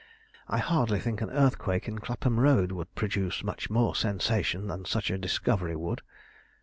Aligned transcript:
I 0.47 0.57
hardly 0.57 0.99
think 0.99 1.21
an 1.21 1.29
earthquake 1.29 1.87
in 1.87 1.99
Clapham 1.99 2.39
Road 2.39 2.71
would 2.71 2.95
produce 2.95 3.43
much 3.43 3.69
more 3.69 3.93
sensation 3.95 4.65
than 4.65 4.83
such 4.83 5.11
a 5.11 5.17
discovery 5.19 5.75
would. 5.75 6.01